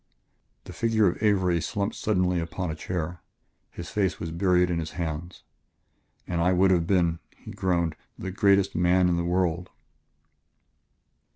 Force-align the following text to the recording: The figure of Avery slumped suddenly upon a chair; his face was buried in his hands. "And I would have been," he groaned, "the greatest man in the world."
The 0.63 0.73
figure 0.73 1.05
of 1.07 1.21
Avery 1.21 1.61
slumped 1.61 1.93
suddenly 1.95 2.39
upon 2.39 2.71
a 2.71 2.75
chair; 2.75 3.21
his 3.69 3.91
face 3.91 4.19
was 4.19 4.31
buried 4.31 4.71
in 4.71 4.79
his 4.79 4.93
hands. 4.93 5.43
"And 6.25 6.41
I 6.41 6.53
would 6.53 6.71
have 6.71 6.87
been," 6.87 7.19
he 7.37 7.51
groaned, 7.51 7.95
"the 8.17 8.31
greatest 8.31 8.73
man 8.73 9.09
in 9.09 9.15
the 9.17 9.23
world." 9.23 9.69